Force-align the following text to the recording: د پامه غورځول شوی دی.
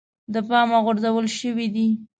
د 0.33 0.35
پامه 0.47 0.77
غورځول 0.85 1.27
شوی 1.39 1.67
دی. 1.75 1.87